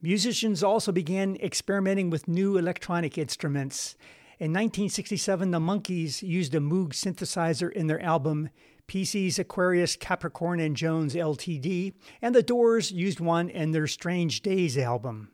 Musicians 0.00 0.64
also 0.64 0.90
began 0.90 1.36
experimenting 1.36 2.10
with 2.10 2.26
new 2.26 2.58
electronic 2.58 3.16
instruments. 3.16 3.94
In 4.40 4.50
1967, 4.50 5.52
the 5.52 5.60
Monkees 5.60 6.20
used 6.20 6.56
a 6.56 6.58
Moog 6.58 6.88
synthesizer 6.88 7.70
in 7.70 7.86
their 7.86 8.02
album 8.02 8.50
Pisces 8.88 9.38
Aquarius 9.38 9.94
Capricorn 9.94 10.58
and 10.58 10.76
Jones 10.76 11.14
Ltd., 11.14 11.94
and 12.20 12.34
The 12.34 12.42
Doors 12.42 12.90
used 12.90 13.20
one 13.20 13.48
in 13.48 13.70
their 13.70 13.86
Strange 13.86 14.42
Days 14.42 14.76
album. 14.76 15.30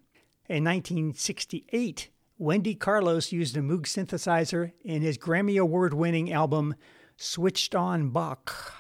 In 0.47 0.63
1968, 0.65 2.11
Wendy 2.41 2.77
Carlos 2.77 3.33
used 3.33 3.57
a 3.57 3.61
Moog 3.61 3.83
synthesizer 3.83 4.71
in 4.85 5.03
his 5.03 5.19
Grammy 5.19 5.61
Award 5.61 5.93
winning 5.93 6.33
album 6.33 6.77
Switched 7.17 7.75
on 7.75 8.11
Bach. 8.11 8.73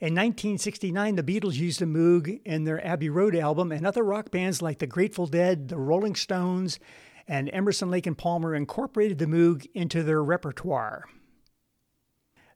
In 0.00 0.14
1969, 0.14 1.16
the 1.16 1.22
Beatles 1.22 1.56
used 1.56 1.82
a 1.82 1.84
Moog 1.84 2.40
in 2.46 2.64
their 2.64 2.84
Abbey 2.84 3.10
Road 3.10 3.36
album, 3.36 3.72
and 3.72 3.86
other 3.86 4.02
rock 4.02 4.30
bands 4.30 4.62
like 4.62 4.78
the 4.78 4.86
Grateful 4.86 5.26
Dead, 5.26 5.68
the 5.68 5.76
Rolling 5.76 6.14
Stones, 6.14 6.78
and 7.28 7.50
Emerson, 7.52 7.90
Lake 7.90 8.06
and 8.06 8.16
Palmer 8.16 8.54
incorporated 8.54 9.18
the 9.18 9.26
Moog 9.26 9.66
into 9.74 10.02
their 10.02 10.24
repertoire. 10.24 11.04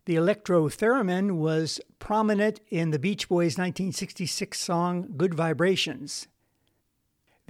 The 0.07 0.17
electro-theremin 0.17 1.33
was 1.33 1.79
prominent 1.99 2.61
in 2.71 2.91
the 2.91 2.99
Beach 2.99 3.29
Boys' 3.29 3.59
1966 3.59 4.59
song 4.59 5.13
Good 5.19 5.35
Vibrations. 5.35 6.27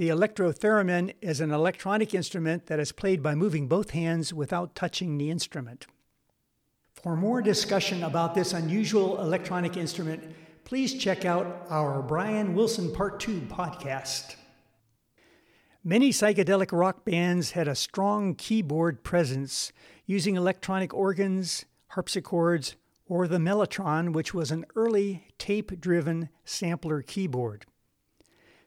The 0.00 0.09
electro-theremin 0.09 1.12
is 1.21 1.42
an 1.42 1.50
electronic 1.50 2.14
instrument 2.14 2.69
that 2.69 2.80
is 2.80 2.90
played 2.90 3.23
by 3.23 3.35
moving 3.35 3.69
both 3.69 3.90
hands 3.90 4.33
without 4.33 4.75
touching 4.75 5.19
the 5.19 5.30
instrument. 5.30 5.87
For 6.95 7.16
more 7.16 7.42
discussion 7.42 8.02
about 8.02 8.35
this 8.35 8.54
unusual 8.54 9.21
electronic 9.21 9.76
instrument, 9.76 10.35
please 10.64 10.95
check 10.95 11.26
out 11.26 11.66
our 11.69 12.00
Brian 12.00 12.54
Wilson 12.54 12.90
Part 12.95 13.21
2 13.21 13.42
podcast. 13.42 14.37
Many 15.85 16.12
psychedelic 16.12 16.73
rock 16.73 17.04
bands 17.04 17.50
had 17.50 17.69
a 17.69 17.75
strong 17.75 18.35
keyboard 18.35 19.04
presence, 19.04 19.71
using 20.07 20.35
electronic 20.35 20.95
organs, 20.95 21.66
harpsichords, 21.88 22.75
or 23.04 23.28
the 23.28 23.37
Mellotron, 23.37 24.14
which 24.14 24.33
was 24.33 24.50
an 24.50 24.64
early 24.75 25.26
tape 25.37 25.78
driven 25.78 26.30
sampler 26.47 27.02
keyboard. 27.02 27.66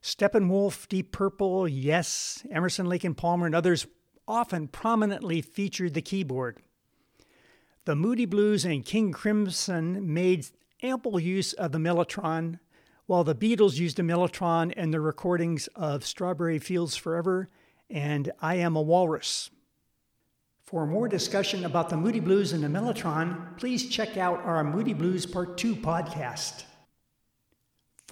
Steppenwolf, 0.04 0.88
Deep 0.90 1.14
Purple, 1.14 1.68
Yes, 1.68 2.46
Emerson, 2.52 2.86
Lake 2.86 3.06
and 3.06 3.16
Palmer, 3.16 3.46
and 3.46 3.56
others 3.56 3.88
often 4.28 4.68
prominently 4.68 5.42
featured 5.42 5.94
the 5.94 6.02
keyboard. 6.02 6.58
The 7.86 7.96
Moody 7.96 8.26
Blues 8.26 8.66
and 8.66 8.86
King 8.86 9.14
Crimson 9.14 10.14
made 10.14 10.48
ample 10.82 11.20
use 11.20 11.54
of 11.54 11.72
the 11.72 11.78
Mellotron, 11.78 12.60
while 13.06 13.24
the 13.24 13.36
Beatles 13.36 13.80
used 13.80 13.96
the 13.96 14.04
Mellotron 14.04 14.74
in 14.74 14.92
their 14.92 15.02
recordings 15.02 15.68
of 15.76 16.06
Strawberry 16.06 16.60
Fields 16.60 16.98
Forever 16.98 17.50
and 17.90 18.32
I 18.42 18.56
Am 18.56 18.76
a 18.76 18.82
Walrus. 18.82 19.52
For 20.66 20.86
more 20.86 21.08
discussion 21.08 21.66
about 21.66 21.90
the 21.90 21.98
Moody 21.98 22.20
Blues 22.20 22.52
and 22.52 22.64
the 22.64 22.68
Mellotron, 22.68 23.58
please 23.58 23.90
check 23.90 24.18
out 24.18 24.42
our 24.44 24.64
Moody 24.64 24.94
Blues 24.94 25.26
Part 25.26 25.58
2 25.58 25.76
podcast. 25.78 26.64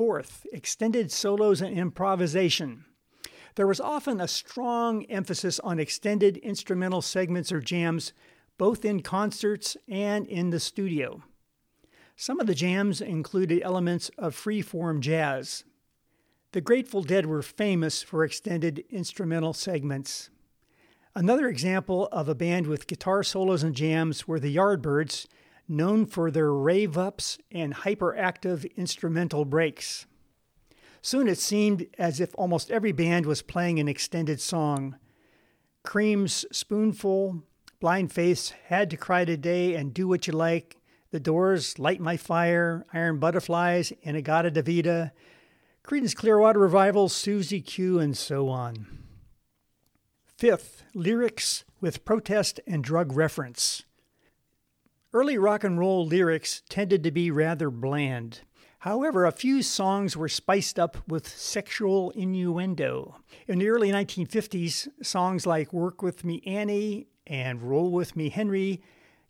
Fourth, 0.01 0.47
extended 0.51 1.11
solos 1.11 1.61
and 1.61 1.77
improvisation. 1.77 2.85
There 3.53 3.67
was 3.67 3.79
often 3.79 4.19
a 4.19 4.27
strong 4.27 5.05
emphasis 5.05 5.59
on 5.59 5.79
extended 5.79 6.37
instrumental 6.37 7.03
segments 7.03 7.51
or 7.51 7.59
jams, 7.59 8.11
both 8.57 8.83
in 8.83 9.03
concerts 9.03 9.77
and 9.87 10.25
in 10.25 10.49
the 10.49 10.59
studio. 10.59 11.21
Some 12.15 12.39
of 12.39 12.47
the 12.47 12.55
jams 12.55 12.99
included 12.99 13.61
elements 13.61 14.09
of 14.17 14.33
free-form 14.33 15.01
jazz. 15.01 15.65
The 16.53 16.61
Grateful 16.61 17.03
Dead 17.03 17.27
were 17.27 17.43
famous 17.43 18.01
for 18.01 18.23
extended 18.23 18.83
instrumental 18.89 19.53
segments. 19.53 20.31
Another 21.13 21.47
example 21.47 22.07
of 22.11 22.27
a 22.27 22.33
band 22.33 22.65
with 22.65 22.87
guitar 22.87 23.21
solos 23.21 23.61
and 23.61 23.75
jams 23.75 24.27
were 24.27 24.39
the 24.39 24.55
Yardbirds, 24.55 25.27
known 25.71 26.05
for 26.05 26.29
their 26.29 26.53
rave 26.53 26.97
ups 26.97 27.37
and 27.49 27.73
hyperactive 27.73 28.75
instrumental 28.75 29.45
breaks. 29.45 30.05
Soon 31.01 31.27
it 31.27 31.39
seemed 31.39 31.87
as 31.97 32.19
if 32.19 32.35
almost 32.35 32.69
every 32.69 32.91
band 32.91 33.25
was 33.25 33.41
playing 33.41 33.79
an 33.79 33.87
extended 33.87 34.39
song. 34.39 34.97
Cream's 35.83 36.45
Spoonful, 36.51 37.43
Blind 37.79 38.11
Faith, 38.11 38.53
Had 38.67 38.91
to 38.91 38.97
Cry 38.97 39.25
Today, 39.25 39.73
and 39.73 39.93
Do 39.93 40.07
What 40.07 40.27
You 40.27 40.33
Like, 40.33 40.77
The 41.09 41.19
Doors, 41.19 41.79
Light 41.79 41.99
My 41.99 42.17
Fire, 42.17 42.85
Iron 42.93 43.17
Butterfly's, 43.17 43.91
In-A-Gadda-Da-Vida, 44.03 45.11
Creedence 45.83 46.15
Clearwater 46.15 46.59
Revival, 46.59 47.09
Susie 47.09 47.61
Q, 47.61 47.97
and 47.97 48.15
so 48.15 48.49
on. 48.49 48.85
Fifth, 50.37 50.83
lyrics 50.93 51.63
with 51.79 52.05
protest 52.05 52.59
and 52.67 52.83
drug 52.83 53.13
reference. 53.13 53.83
Early 55.13 55.37
rock 55.37 55.65
and 55.65 55.77
roll 55.77 56.05
lyrics 56.05 56.61
tended 56.69 57.03
to 57.03 57.11
be 57.11 57.31
rather 57.31 57.69
bland. 57.69 58.41
However, 58.79 59.25
a 59.25 59.33
few 59.33 59.61
songs 59.61 60.15
were 60.15 60.29
spiced 60.29 60.79
up 60.79 60.97
with 61.05 61.27
sexual 61.27 62.11
innuendo. 62.11 63.17
In 63.45 63.59
the 63.59 63.67
early 63.67 63.91
1950s, 63.91 64.87
songs 65.03 65.45
like 65.45 65.73
Work 65.73 66.01
With 66.01 66.23
Me 66.23 66.41
Annie 66.45 67.07
and 67.27 67.61
Roll 67.61 67.91
With 67.91 68.15
Me 68.15 68.29
Henry 68.29 68.81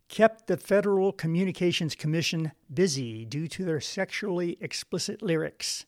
kept 0.08 0.46
the 0.46 0.56
Federal 0.56 1.10
Communications 1.10 1.96
Commission 1.96 2.52
busy 2.72 3.24
due 3.24 3.48
to 3.48 3.64
their 3.64 3.80
sexually 3.80 4.58
explicit 4.60 5.20
lyrics. 5.20 5.84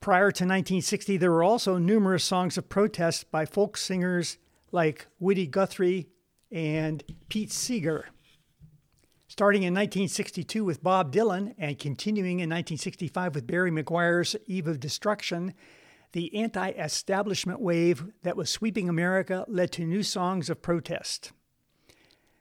Prior 0.00 0.30
to 0.30 0.44
1960, 0.44 1.18
there 1.18 1.32
were 1.32 1.44
also 1.44 1.76
numerous 1.76 2.24
songs 2.24 2.56
of 2.56 2.70
protest 2.70 3.30
by 3.30 3.44
folk 3.44 3.76
singers 3.76 4.38
like 4.72 5.06
Woody 5.20 5.46
Guthrie 5.46 6.08
and 6.50 7.04
Pete 7.28 7.52
Seeger. 7.52 8.06
Starting 9.36 9.64
in 9.64 9.74
1962 9.74 10.64
with 10.64 10.82
Bob 10.82 11.12
Dylan 11.12 11.54
and 11.58 11.78
continuing 11.78 12.40
in 12.40 12.48
1965 12.48 13.34
with 13.34 13.46
Barry 13.46 13.70
McGuire's 13.70 14.34
Eve 14.46 14.66
of 14.66 14.80
Destruction, 14.80 15.52
the 16.12 16.34
anti 16.34 16.70
establishment 16.70 17.60
wave 17.60 18.06
that 18.22 18.38
was 18.38 18.48
sweeping 18.48 18.88
America 18.88 19.44
led 19.46 19.72
to 19.72 19.84
new 19.84 20.02
songs 20.02 20.48
of 20.48 20.62
protest. 20.62 21.32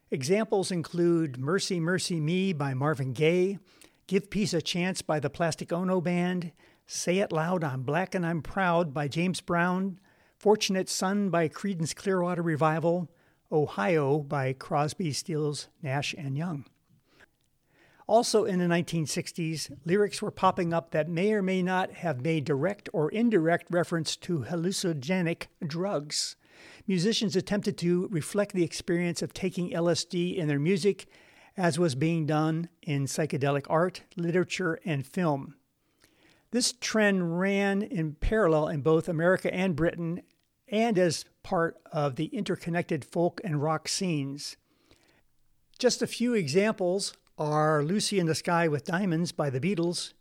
Examples 0.09 0.71
include 0.71 1.37
Mercy, 1.37 1.81
Mercy 1.81 2.21
Me 2.21 2.53
by 2.53 2.73
Marvin 2.73 3.11
Gaye, 3.11 3.59
Give 4.07 4.29
Peace 4.29 4.53
a 4.53 4.61
Chance 4.61 5.01
by 5.01 5.19
the 5.19 5.29
Plastic 5.29 5.73
Ono 5.73 5.99
Band, 5.99 6.53
Say 6.87 7.17
It 7.17 7.33
Loud, 7.33 7.65
I'm 7.65 7.83
Black 7.83 8.15
and 8.15 8.25
I'm 8.25 8.41
Proud 8.41 8.93
by 8.93 9.09
James 9.09 9.41
Brown, 9.41 9.99
Fortunate 10.37 10.87
Son 10.87 11.29
by 11.29 11.49
Creedence 11.49 11.93
Clearwater 11.93 12.41
Revival, 12.41 13.11
Ohio 13.51 14.19
by 14.19 14.53
Crosby, 14.53 15.11
Stills, 15.11 15.67
Nash 15.83 16.15
and 16.17 16.37
Young. 16.37 16.63
Also 18.07 18.45
in 18.45 18.59
the 18.59 18.65
1960s, 18.65 19.75
lyrics 19.83 20.21
were 20.21 20.31
popping 20.31 20.73
up 20.73 20.91
that 20.91 21.09
may 21.09 21.33
or 21.33 21.41
may 21.41 21.63
not 21.63 21.91
have 21.91 22.21
made 22.21 22.45
direct 22.45 22.87
or 22.93 23.09
indirect 23.09 23.65
reference 23.71 24.15
to 24.15 24.45
hallucinogenic 24.49 25.47
drugs. 25.65 26.35
Musicians 26.87 27.35
attempted 27.35 27.77
to 27.79 28.07
reflect 28.11 28.53
the 28.53 28.63
experience 28.63 29.21
of 29.23 29.33
taking 29.33 29.71
LSD 29.71 30.37
in 30.37 30.47
their 30.47 30.59
music, 30.59 31.07
as 31.57 31.79
was 31.79 31.95
being 31.95 32.27
done 32.27 32.69
in 32.83 33.05
psychedelic 33.05 33.65
art, 33.69 34.03
literature, 34.15 34.79
and 34.85 35.07
film. 35.07 35.55
This 36.51 36.73
trend 36.73 37.39
ran 37.39 37.81
in 37.81 38.13
parallel 38.13 38.67
in 38.67 38.81
both 38.81 39.09
America 39.09 39.51
and 39.53 39.75
Britain 39.75 40.21
and 40.67 40.97
as 40.99 41.25
part 41.43 41.77
of 41.91 42.15
the 42.15 42.25
interconnected 42.25 43.03
folk 43.03 43.41
and 43.43 43.61
rock 43.61 43.87
scenes. 43.87 44.57
Just 45.79 46.01
a 46.01 46.07
few 46.07 46.33
examples 46.33 47.13
are 47.37 47.83
Lucy 47.83 48.17
in 48.17 48.27
the 48.27 48.35
Sky 48.35 48.65
with 48.69 48.85
Diamonds 48.85 49.33
by 49.33 49.49
the 49.49 49.59
Beatles, 49.59 50.13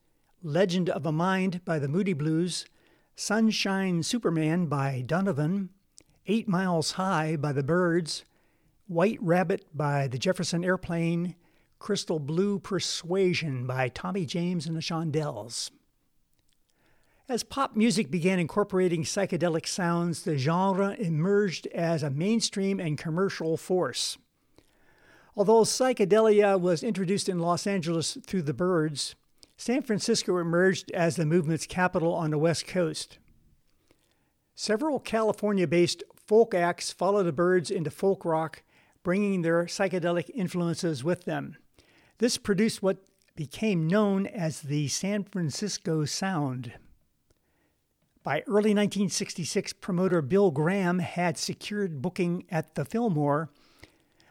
Legend 0.42 0.90
of 0.90 1.06
a 1.06 1.12
Mind 1.12 1.64
by 1.64 1.78
the 1.78 1.86
Moody 1.86 2.12
Blues, 2.12 2.66
Sunshine 3.14 4.02
Superman 4.02 4.66
by 4.66 5.00
Donovan, 5.06 5.70
Eight 6.26 6.48
Miles 6.48 6.92
High 6.92 7.36
by 7.36 7.52
the 7.52 7.62
Byrds, 7.62 8.24
White 8.88 9.18
Rabbit 9.22 9.64
by 9.72 10.08
the 10.08 10.18
Jefferson 10.18 10.64
Airplane, 10.64 11.36
Crystal 11.78 12.18
Blue 12.18 12.58
Persuasion 12.58 13.64
by 13.64 13.90
Tommy 13.90 14.26
James 14.26 14.66
and 14.66 14.76
the 14.76 14.80
Shondells. 14.80 15.70
As 17.28 17.44
pop 17.44 17.76
music 17.76 18.10
began 18.10 18.40
incorporating 18.40 19.04
psychedelic 19.04 19.68
sounds, 19.68 20.24
the 20.24 20.36
genre 20.36 20.96
emerged 20.98 21.68
as 21.68 22.02
a 22.02 22.10
mainstream 22.10 22.80
and 22.80 22.98
commercial 22.98 23.56
force. 23.56 24.18
Although 25.36 25.62
psychedelia 25.62 26.60
was 26.60 26.84
introduced 26.84 27.28
in 27.28 27.40
Los 27.40 27.66
Angeles 27.66 28.16
through 28.24 28.42
the 28.42 28.54
Byrds, 28.54 29.16
San 29.56 29.82
Francisco 29.82 30.38
emerged 30.38 30.90
as 30.92 31.16
the 31.16 31.26
movement's 31.26 31.66
capital 31.66 32.14
on 32.14 32.30
the 32.30 32.38
West 32.38 32.66
Coast. 32.66 33.18
Several 34.54 35.00
California 35.00 35.66
based 35.66 36.04
folk 36.14 36.54
acts 36.54 36.92
followed 36.92 37.24
the 37.24 37.32
Byrds 37.32 37.70
into 37.70 37.90
folk 37.90 38.24
rock, 38.24 38.62
bringing 39.02 39.42
their 39.42 39.64
psychedelic 39.64 40.30
influences 40.34 41.02
with 41.02 41.24
them. 41.24 41.56
This 42.18 42.38
produced 42.38 42.82
what 42.82 43.04
became 43.34 43.88
known 43.88 44.26
as 44.28 44.62
the 44.62 44.86
San 44.86 45.24
Francisco 45.24 46.04
Sound. 46.04 46.74
By 48.22 48.40
early 48.42 48.72
1966, 48.72 49.74
promoter 49.74 50.22
Bill 50.22 50.50
Graham 50.52 51.00
had 51.00 51.36
secured 51.36 52.00
booking 52.00 52.44
at 52.50 52.76
the 52.76 52.84
Fillmore 52.84 53.50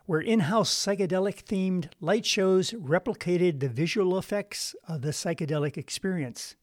where 0.05 0.19
in 0.19 0.41
house 0.41 0.73
psychedelic 0.73 1.43
themed 1.43 1.89
light 2.01 2.25
shows 2.25 2.71
replicated 2.71 3.59
the 3.59 3.69
visual 3.69 4.17
effects 4.17 4.75
of 4.87 5.01
the 5.01 5.11
psychedelic 5.11 5.77
experience. 5.77 6.55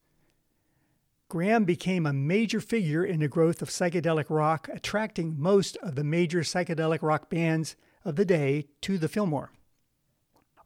Graham 1.27 1.63
became 1.63 2.05
a 2.05 2.13
major 2.13 2.59
figure 2.59 3.05
in 3.05 3.21
the 3.21 3.27
growth 3.27 3.61
of 3.61 3.69
psychedelic 3.69 4.25
rock, 4.29 4.67
attracting 4.71 5.39
most 5.39 5.77
of 5.77 5.95
the 5.95 6.03
major 6.03 6.41
psychedelic 6.41 7.01
rock 7.01 7.29
bands 7.29 7.75
of 8.03 8.17
the 8.17 8.25
day 8.25 8.67
to 8.81 8.97
the 8.97 9.07
Fillmore. 9.07 9.51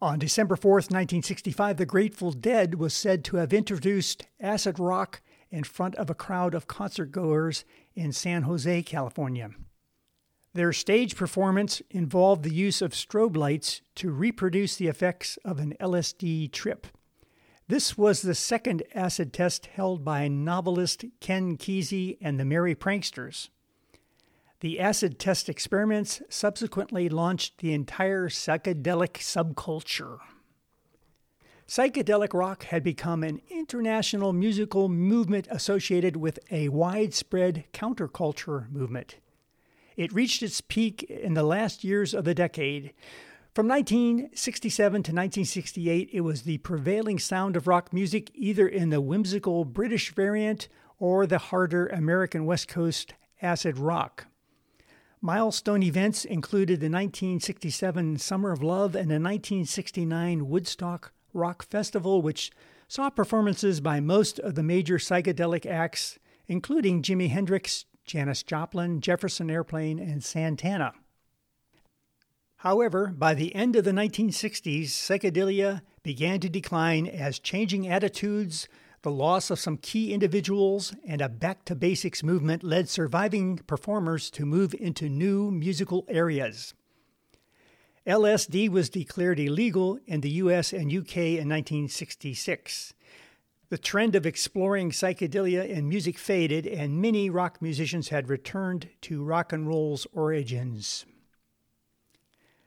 On 0.01 0.19
December 0.19 0.55
4, 0.55 0.71
1965, 0.71 1.77
the 1.77 1.85
Grateful 1.85 2.31
Dead 2.31 2.75
was 2.75 2.93
said 2.93 3.23
to 3.25 3.37
have 3.37 3.53
introduced 3.53 4.25
acid 4.39 4.79
rock 4.79 5.21
in 5.49 5.63
front 5.63 5.95
of 5.95 6.09
a 6.09 6.15
crowd 6.15 6.53
of 6.53 6.67
concertgoers 6.67 7.63
in 7.93 8.11
San 8.11 8.41
Jose, 8.43 8.83
California. 8.83 9.51
Their 10.55 10.71
stage 10.71 11.17
performance 11.17 11.81
involved 11.91 12.43
the 12.43 12.53
use 12.53 12.81
of 12.81 12.93
strobe 12.93 13.35
lights 13.35 13.81
to 13.95 14.09
reproduce 14.09 14.77
the 14.77 14.87
effects 14.87 15.37
of 15.43 15.59
an 15.59 15.73
LSD 15.81 16.49
trip. 16.53 16.87
This 17.67 17.97
was 17.97 18.21
the 18.21 18.35
second 18.35 18.81
acid 18.93 19.33
test 19.33 19.65
held 19.65 20.05
by 20.05 20.29
novelist 20.29 21.03
Ken 21.19 21.57
Kesey 21.57 22.17
and 22.21 22.39
the 22.39 22.45
Merry 22.45 22.73
Pranksters. 22.73 23.49
The 24.61 24.79
acid 24.79 25.19
test 25.19 25.49
experiments 25.49 26.21
subsequently 26.29 27.09
launched 27.09 27.57
the 27.57 27.73
entire 27.73 28.29
psychedelic 28.29 29.15
subculture. 29.15 30.19
Psychedelic 31.67 32.33
rock 32.33 32.63
had 32.63 32.81
become 32.81 33.23
an 33.23 33.41
international 33.49 34.31
musical 34.31 34.87
movement 34.87 35.49
associated 35.51 36.15
with 36.15 36.39
a 36.49 36.69
widespread 36.69 37.65
counterculture 37.73 38.71
movement. 38.71 39.17
It 39.95 40.13
reached 40.13 40.43
its 40.43 40.61
peak 40.61 41.03
in 41.03 41.33
the 41.33 41.43
last 41.43 41.83
years 41.83 42.13
of 42.13 42.25
the 42.25 42.33
decade. 42.33 42.93
From 43.53 43.67
1967 43.69 44.91
to 44.91 45.11
1968, 45.11 46.09
it 46.11 46.21
was 46.21 46.41
the 46.41 46.57
prevailing 46.57 47.19
sound 47.19 47.55
of 47.55 47.67
rock 47.67 47.93
music, 47.93 48.29
either 48.33 48.67
in 48.67 48.89
the 48.89 48.99
whimsical 48.99 49.63
British 49.63 50.13
variant 50.13 50.67
or 50.99 51.25
the 51.25 51.37
harder 51.37 51.87
American 51.87 52.45
West 52.45 52.67
Coast 52.67 53.13
acid 53.41 53.77
rock. 53.77 54.27
Milestone 55.21 55.83
events 55.83 56.25
included 56.25 56.81
the 56.81 56.89
1967 56.89 58.17
Summer 58.17 58.51
of 58.51 58.61
Love 58.61 58.95
and 58.95 59.09
the 59.09 59.15
1969 59.15 60.49
Woodstock 60.49 61.13
Rock 61.33 61.65
Festival, 61.65 62.21
which 62.21 62.51
saw 62.87 63.09
performances 63.09 63.79
by 63.79 63.99
most 63.99 64.37
of 64.39 64.55
the 64.55 64.63
major 64.63 64.97
psychedelic 64.97 65.65
acts, 65.65 66.19
including 66.47 67.01
Jimi 67.01 67.29
Hendrix, 67.29 67.85
Janis 68.05 68.43
Joplin, 68.43 69.01
Jefferson 69.01 69.49
Airplane, 69.49 69.99
and 69.99 70.23
Santana. 70.23 70.93
However, 72.57 73.13
by 73.15 73.35
the 73.35 73.53
end 73.53 73.75
of 73.75 73.85
the 73.85 73.91
1960s, 73.91 74.85
psychedelia 74.85 75.81
began 76.01 76.39
to 76.39 76.49
decline 76.49 77.05
as 77.05 77.37
changing 77.37 77.87
attitudes, 77.87 78.67
the 79.03 79.11
loss 79.11 79.51
of 79.51 79.59
some 79.59 79.77
key 79.77 80.11
individuals, 80.11 80.95
and 81.07 81.21
a 81.21 81.29
back 81.29 81.63
to 81.65 81.75
basics 81.75 82.23
movement 82.23 82.63
led 82.63 82.89
surviving 82.89 83.59
performers 83.67 84.31
to 84.31 84.47
move 84.47 84.73
into 84.79 85.07
new 85.07 85.51
musical 85.51 86.05
areas. 86.07 86.73
LSD 88.07 88.67
was 88.67 88.89
declared 88.89 89.39
illegal 89.39 89.99
in 90.07 90.21
the 90.21 90.31
US 90.41 90.73
and 90.73 90.91
UK 90.91 91.17
in 91.17 91.47
1966. 91.47 92.94
The 93.69 93.77
trend 93.79 94.15
of 94.15 94.25
exploring 94.25 94.91
psychedelia 94.91 95.75
and 95.75 95.89
music 95.89 96.19
faded, 96.19 96.67
and 96.67 97.01
many 97.01 97.29
rock 97.29 97.61
musicians 97.61 98.09
had 98.09 98.29
returned 98.29 98.89
to 99.01 99.23
rock 99.23 99.51
and 99.51 99.67
roll's 99.67 100.05
origins. 100.13 101.05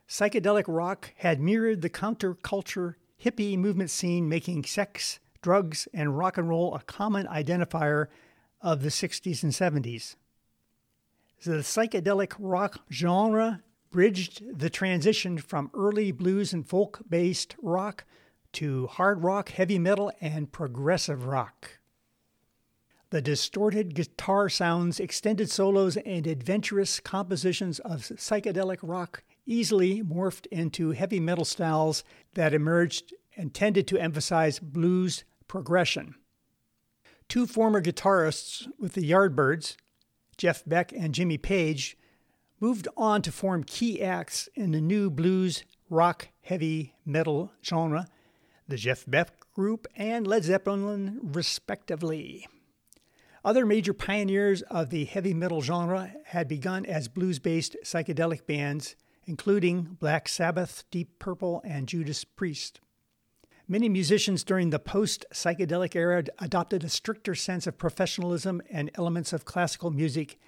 Psychedelic 0.09 0.65
rock 0.67 1.13
had 1.19 1.41
mirrored 1.41 1.83
the 1.83 1.91
counterculture 1.91 2.95
hippie 3.23 3.57
movement 3.57 3.91
scene, 3.91 4.29
making 4.29 4.65
sex, 4.65 5.21
drugs, 5.43 5.87
and 5.95 6.19
rock 6.19 6.37
and 6.37 6.49
roll 6.49 6.75
a 6.75 6.83
common 6.83 7.27
identifier 7.27 8.07
of 8.61 8.83
the 8.83 8.89
60s 8.89 9.43
and 9.43 9.53
70s. 9.53 10.17
The 11.45 11.59
psychedelic 11.59 12.35
rock 12.39 12.81
genre 12.91 13.63
bridged 13.91 14.59
the 14.59 14.71
transition 14.71 15.39
from 15.39 15.71
early 15.75 16.11
blues 16.11 16.53
and 16.53 16.67
folk 16.67 17.01
based 17.09 17.55
rock 17.63 18.05
to 18.55 18.87
hard 18.87 19.23
rock, 19.23 19.51
heavy 19.51 19.79
metal, 19.79 20.13
and 20.21 20.51
progressive 20.51 21.27
rock. 21.27 21.79
The 23.11 23.23
distorted 23.23 23.95
guitar 23.95 24.49
sounds, 24.49 25.01
extended 25.01 25.51
solos, 25.51 25.97
and 25.97 26.27
adventurous 26.27 27.01
compositions 27.01 27.79
of 27.79 28.03
psychedelic 28.03 28.79
rock 28.83 29.25
easily 29.47 30.03
morphed 30.03 30.47
into 30.47 30.91
heavy 30.91 31.19
metal 31.19 31.47
styles 31.47 32.05
that 32.35 32.53
emerged 32.53 33.15
and 33.35 33.55
tended 33.55 33.89
to 33.89 33.99
emphasize 33.99 34.59
blues 34.59 35.25
progression. 35.47 36.15
Two 37.29 37.47
former 37.47 37.81
guitarists 37.81 38.69
with 38.79 38.93
the 38.93 39.11
Yardbirds, 39.11 39.77
Jeff 40.37 40.63
Beck 40.67 40.93
and 40.93 41.15
Jimmy 41.15 41.39
Page, 41.39 41.97
moved 42.61 42.89
on 42.97 43.23
to 43.23 43.33
form 43.33 43.65
key 43.65 44.03
acts 44.03 44.49
in 44.55 44.73
the 44.73 44.81
new 44.81 45.09
blues, 45.09 45.65
rock, 45.89 46.29
heavy 46.43 46.95
metal 47.07 47.53
genre, 47.65 48.07
the 48.69 48.77
Jeff 48.77 49.05
Beck 49.07 49.33
Group 49.55 49.89
and 49.97 50.27
Led 50.27 50.45
Zeppelin, 50.45 51.19
respectively. 51.23 52.47
Other 53.45 53.65
major 53.65 53.95
pioneers 53.95 54.63
of 54.63 54.91
the 54.91 55.07
heavy 55.07 55.33
metal 55.33 55.63
genre 55.63 56.13
had 56.27 56.49
begun 56.49 56.85
as 56.85 57.09
blues 57.09 57.39
based 57.39 57.77
psychedelic 57.83 58.47
bands, 58.47 58.95
including 59.27 59.97
Black 59.99 60.29
Sabbath, 60.29 60.85
Deep 60.91 61.19
Purple, 61.19 61.63
and 61.65 61.89
Judas 61.89 62.25
Priest. 62.25 62.81
Many 63.67 63.89
musicians 63.89 64.45
during 64.45 64.71
the 64.71 64.79
post 64.79 65.27
psychedelic 65.33 65.95
era 65.95 66.25
adopted 66.39 66.85
a 66.85 66.89
stricter 66.89 67.35
sense 67.35 67.67
of 67.67 67.79
professionalism 67.79 68.63
and 68.71 68.91
elements 68.95 69.33
of 69.33 69.45
classical 69.45 69.91
music, 69.91 70.39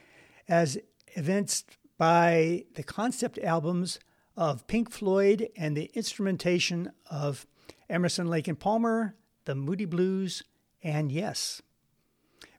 as 0.49 0.79
evinced 1.17 1.77
by 1.99 2.65
the 2.75 2.83
concept 2.83 3.39
albums 3.39 3.99
of 4.37 4.67
Pink 4.67 4.91
Floyd 4.91 5.49
and 5.57 5.77
the 5.77 5.91
instrumentation 5.95 6.93
of 7.11 7.47
Emerson, 7.89 8.29
Lake 8.29 8.49
and 8.49 8.59
Palmer, 8.59 9.17
the 9.45 9.55
Moody 9.55 9.85
Blues, 9.85 10.43
and 10.83 11.11
Yes. 11.11 11.63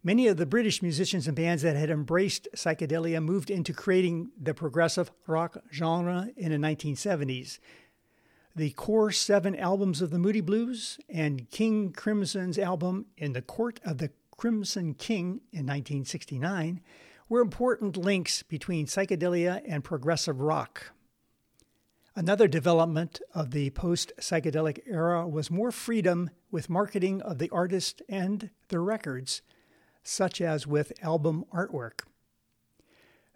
Many 0.03 0.27
of 0.27 0.37
the 0.37 0.47
British 0.47 0.81
musicians 0.81 1.27
and 1.27 1.35
bands 1.35 1.61
that 1.61 1.75
had 1.75 1.91
embraced 1.91 2.47
psychedelia 2.55 3.23
moved 3.23 3.51
into 3.51 3.71
creating 3.71 4.31
the 4.35 4.53
progressive 4.53 5.11
rock 5.27 5.57
genre 5.71 6.29
in 6.35 6.51
the 6.51 6.57
1970s. 6.57 7.59
The 8.55 8.71
core 8.71 9.11
seven 9.11 9.55
albums 9.55 10.01
of 10.01 10.09
the 10.09 10.17
Moody 10.17 10.41
Blues 10.41 10.99
and 11.07 11.49
King 11.51 11.93
Crimson's 11.93 12.57
album 12.57 13.05
In 13.15 13.33
the 13.33 13.43
Court 13.43 13.79
of 13.85 13.99
the 13.99 14.09
Crimson 14.35 14.95
King 14.95 15.41
in 15.51 15.67
1969 15.67 16.81
were 17.29 17.41
important 17.41 17.95
links 17.95 18.41
between 18.43 18.87
psychedelia 18.87 19.61
and 19.67 19.83
progressive 19.83 20.41
rock. 20.41 20.91
Another 22.13 22.49
development 22.49 23.21
of 23.33 23.51
the 23.51 23.69
post 23.69 24.11
psychedelic 24.19 24.81
era 24.85 25.25
was 25.25 25.49
more 25.49 25.71
freedom 25.71 26.29
with 26.51 26.69
marketing 26.69 27.21
of 27.21 27.37
the 27.37 27.49
artist 27.51 28.01
and 28.09 28.49
their 28.67 28.83
records, 28.83 29.41
such 30.03 30.41
as 30.41 30.67
with 30.67 30.91
album 31.01 31.45
artwork. 31.53 32.01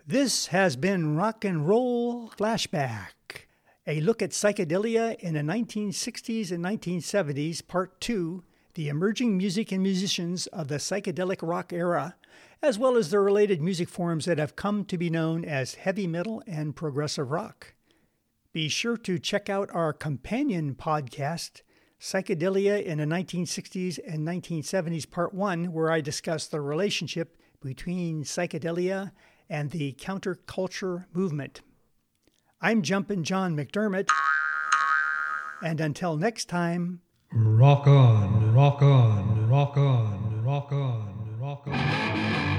This 0.05 0.47
has 0.47 0.75
been 0.75 1.15
Rock 1.15 1.45
and 1.45 1.65
Roll 1.65 2.29
Flashback, 2.31 3.47
a 3.88 4.01
look 4.01 4.21
at 4.21 4.31
psychedelia 4.31 5.17
in 5.21 5.35
the 5.35 5.39
1960s 5.39 6.51
and 6.51 6.61
1970s, 6.61 7.65
Part 7.65 8.01
2 8.01 8.43
The 8.73 8.89
Emerging 8.89 9.38
Music 9.38 9.71
and 9.71 9.83
Musicians 9.83 10.47
of 10.47 10.67
the 10.67 10.79
Psychedelic 10.79 11.39
Rock 11.41 11.71
Era, 11.71 12.17
as 12.61 12.77
well 12.77 12.97
as 12.97 13.09
the 13.09 13.19
related 13.21 13.61
music 13.61 13.88
forms 13.88 14.25
that 14.25 14.38
have 14.38 14.57
come 14.57 14.83
to 14.83 14.97
be 14.97 15.09
known 15.09 15.45
as 15.45 15.75
heavy 15.75 16.07
metal 16.07 16.43
and 16.45 16.75
progressive 16.75 17.31
rock. 17.31 17.74
Be 18.56 18.70
sure 18.70 18.96
to 18.96 19.20
check 19.20 19.50
out 19.50 19.70
our 19.74 19.91
companion 19.91 20.76
podcast, 20.76 21.62
Psychedelia 22.00 22.82
in 22.82 23.00
the 23.00 23.04
1960s 23.04 24.00
and 24.08 24.26
1970s, 24.26 25.12
Part 25.12 25.34
1, 25.34 25.74
where 25.74 25.91
I 25.91 26.00
discuss 26.00 26.48
the 26.48 26.62
relationship 26.62 27.36
between 27.62 28.24
psychedelia 28.24 29.12
and 29.50 29.72
the 29.72 29.91
counterculture 30.00 31.04
movement. 31.12 31.63
I'm 32.62 32.82
Jumpin' 32.82 33.26
John 33.26 33.58
McDermott, 33.58 34.08
and 35.62 35.82
until 35.82 36.15
next 36.15 36.46
time, 36.46 37.02
rock 37.34 37.88
on, 37.88 38.54
rock 38.54 38.82
on, 38.82 39.50
rock 39.50 39.76
on, 39.76 40.46
rock 40.46 40.72
on, 40.72 41.38
rock 41.41 41.68
on. 41.68 42.55